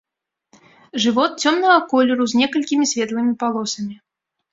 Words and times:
Жывот 1.03 1.31
цёмнага 1.43 1.75
колеру 1.91 2.23
з 2.31 2.39
некалькімі 2.41 2.89
светлымі 2.93 3.33
палосамі. 3.45 3.95